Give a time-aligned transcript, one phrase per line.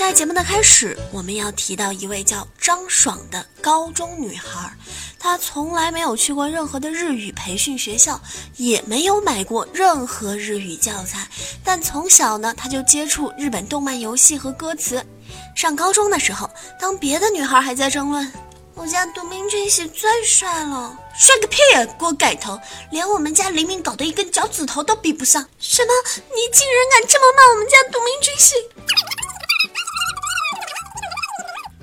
[0.00, 4.74] 在节目的开始，我们要提到一位叫张爽的高中女孩，
[5.18, 8.18] 她从来没有去过任何的日语培训学校，
[8.56, 11.28] 也没有买过任何日语教材，
[11.62, 15.04] 但从小呢，她就接触日本动漫游戏和歌词。
[15.54, 16.48] 上高中的时候，
[16.80, 18.32] 当别的女孩还在争论
[18.74, 22.58] 我家杜明俊喜最帅了，帅个屁啊，锅盖头，
[22.90, 25.46] 连我们家黎明搞的一根脚趾头都比不上。
[25.58, 25.92] 什么？
[26.16, 28.54] 你竟然敢这么骂我们家杜明俊喜？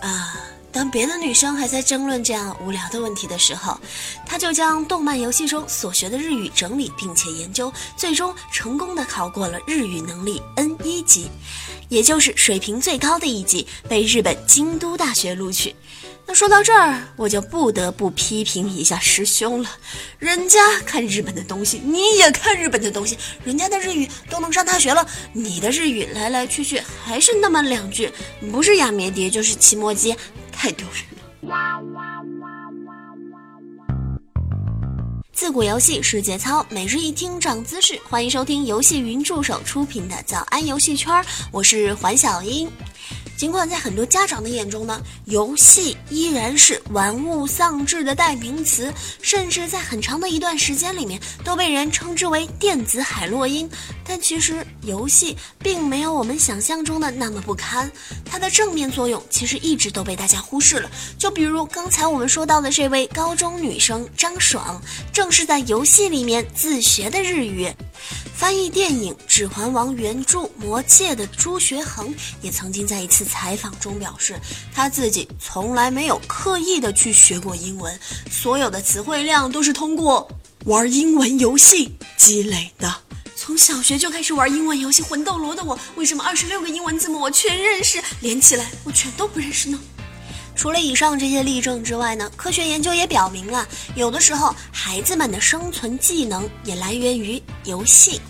[0.00, 0.36] 啊！
[0.72, 3.76] 当别的女生还在争论这样无聊的问题的时候，
[4.24, 11.28] 他就将动漫游戏中所学的日语整理并且研究，最终成功的考过了日语能力 N 一级，
[11.88, 15.74] 也就是水平最高的一级，被日本京都大学录取。
[16.30, 19.68] 那说到这儿，我就不得不批评一下师兄了。
[20.20, 28.12] 人家看日本的东西，你也看日本的东西，人家的日语都能上大学了，你的日语来来去去还是那么两句，
[28.52, 30.14] 不是压咩碟就是骑摩机，
[30.52, 31.58] 太丢人了。
[35.32, 42.70] 自古游戏是节操，每日一听长姿势，欢迎收听游戏云助手出品的早安游戏圈，我是环小英。
[43.40, 53.66] 尽管在很多家长的眼中呢，游戏依然是玩物丧志的代名词，甚至在很长的一段时间里面都被人称之为电子海洛因。
[54.04, 57.90] 但其实游戏并没有我们想象中的那么不堪，
[58.26, 60.90] 它的正面作用其实一直都被大家忽视了。
[61.16, 64.78] 就比如刚才我们说到的这位高中女生张爽，
[65.14, 67.72] 正是在游戏里面自学的日语。
[68.34, 74.38] 翻译电影《指环王》原著《魔戒》的朱学恒也曾经在一次采访中表示，
[74.74, 77.98] 他自己从来没有刻意的去学过英文，
[78.30, 80.28] 所有的词汇量都是通过
[80.64, 82.94] 玩英文游戏积累的。
[83.36, 89.78] 从小学就开始玩英文游戏《魂斗罗》的我，为什么二十六个英文字母我全认识，连起来我全都不认识呢？
[90.60, 98.20] 除了以上这些例证之外呢，科学研究也表明啊，有的时候孩子们的生存技能也来源于游戏。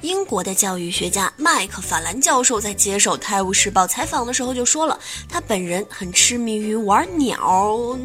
[0.00, 4.98] 英国的教育学家麦克法兰教授在接受《泰晤士报》采访的时候就说了，
[5.28, 7.96] 他本人很痴迷于玩鸟。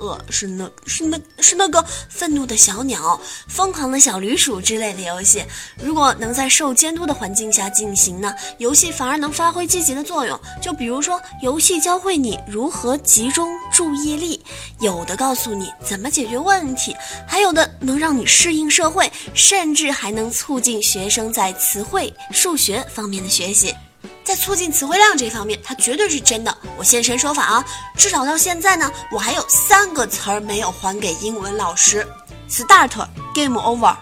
[0.00, 5.44] 呃，是那，是那，是那个愤怒的小鸟、疯狂的小驴鼠之类的游戏。
[5.76, 10.40] 如果能在受监督的环境下进行呢，游戏反而能发挥积极的作用。
[10.60, 14.42] 就比如说，游戏教会你如何集中注意力，
[14.80, 16.96] 有的告诉你怎么解决问题，
[17.28, 23.74] 还有的能让你适应社会，甚至还能促进学生在词汇、数学方面的学习。
[24.30, 26.56] 在促进词汇量这方面，它绝对是真的。
[26.76, 27.64] 我现身说法啊！
[27.96, 32.06] 至少到现在呢，我还有三个词儿没有还给英文老师
[32.48, 32.92] ：start
[33.34, 33.96] game over。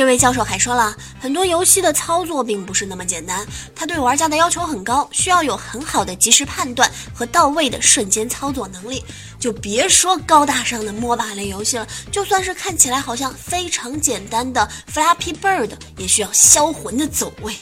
[0.00, 3.46] 这位教授还说了很多游戏的操作并不是那么简单，
[3.76, 9.04] 他对玩家的要求很高，需要有很好的及时判断和到位的瞬间操作能力。
[9.38, 17.54] 就别说高大上的 MOBA 类游戏了，就算是看起来好像非常简单的 Flappy Bird，也需要销魂的走位。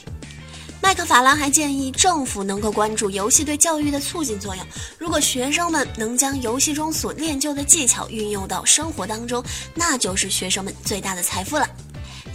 [0.81, 4.65] 麦克法兰还建议政府能够关注游戏对教育的促进作用。
[4.97, 9.43] 如果学生们能将游戏中所练就的技巧运用到生活当中，
[9.75, 11.69] 那就是学生们最大的财富了。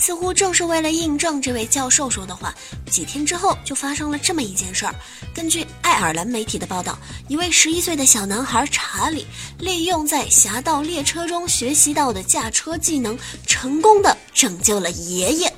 [0.05, 2.53] 似乎正是为了印证这位教授说的话，
[2.91, 4.93] 几天之后就发生了这么一件事儿。
[5.33, 6.99] 根据爱尔兰媒体的报道，
[7.29, 9.25] 一位十一岁的小男孩查理，
[9.59, 15.53] 利用在侠盗猎车中学习到的驾车技能，成功的拯救了爷爷。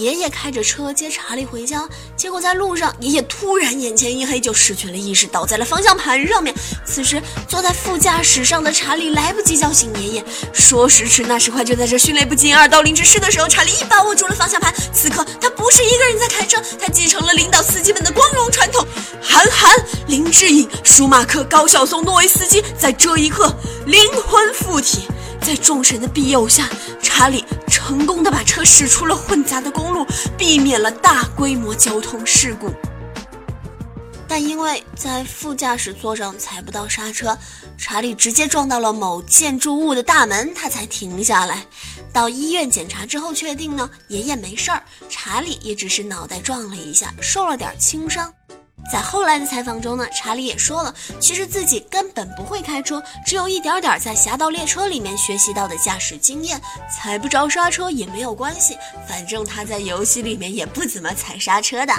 [0.00, 6.54] 爷爷开着车接查理回家，结果在路上，爷爷突然眼前一黑，就失去了意识，倒在了方向盘上面。
[6.86, 10.24] 此时坐在副驾驶上的查理来不及叫醒爷爷，
[10.54, 14.74] 说时迟那时快，就在这迅雷不及掩耳盗铃之势的时候，查理一把握住了方向盘。
[14.90, 18.86] 此刻他不是一个人在开车，他继承了领导司机们的光荣传统。
[19.20, 25.02] 韩寒、林志颖、舒马克、高晓松、诺维斯基，在这一刻灵魂附体。
[25.40, 26.68] 在众神的庇佑下，
[27.02, 30.06] 查理成功的把车驶出了混杂的公路，
[30.38, 32.70] 避免了大规模交通事故。
[34.28, 37.36] 但因为在副驾驶座上踩不到刹车，
[37.76, 41.66] 查理直接撞到了某建筑物的大门，他才停下来。
[42.12, 48.32] 到医院检查之后，确定呢，爷爷没事儿，查理也只是脑袋撞了一下，受了点轻伤。
[48.90, 56.60] 在后来的采访中呢，查理也说了，其实自己根本不会开车，只有一点点在《侠盗猎车》里面学习到的驾驶经验，
[56.92, 58.76] 踩不着刹车也没有关系，
[59.08, 61.94] 反正他在游戏里面也不怎么踩刹车的。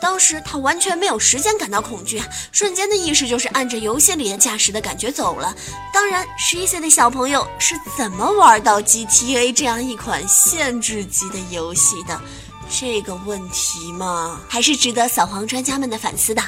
[0.00, 5.52] 当时他完全没有时间感到恐惧啊，瞬间的意识就是按着游戏里的驾驶的感觉走了。
[5.92, 12.20] 当然，十一岁的小朋友是怎么玩到 GTA 这样一款限制级的游戏的？
[12.68, 16.42] 这个问题嘛，还是值得扫黄专家们的反思的。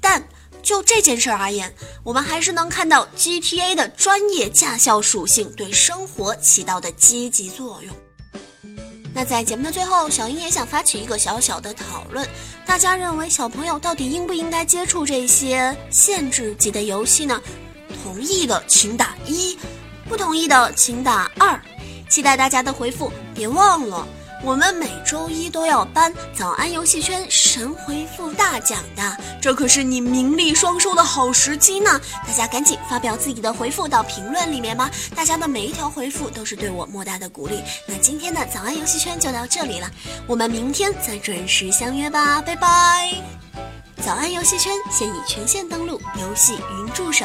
[0.00, 0.22] 但
[0.62, 7.94] 就这件事而言，我们还是能看到 GTA 的专业驾校属性对生活起到的积极作用。
[9.12, 12.26] 那在节目的最后，小英也想发起一个小小的讨论：
[12.66, 17.40] 大家认为小朋友到底应不应该接触这些限制级的游戏呢？
[18.02, 19.56] 同意的请打一，
[20.08, 21.60] 不同意的请打二。
[22.08, 24.06] 期待大家的回复，别忘了。
[24.44, 31.98] 我们每周一都要颁早安游戏圈神回复大奖的，这可是你名利双收的好时机呢！
[32.26, 37.62] 大家赶紧发表自己的回复到评论里面吧，大家的每一条回复都是对我莫大的鼓励。
[37.88, 39.90] 那今天的早安游戏圈就到这里了，
[40.26, 43.14] 我们明天再准时相约吧，拜拜！
[44.04, 47.24] 早安游戏圈现已全线登录游戏云助手。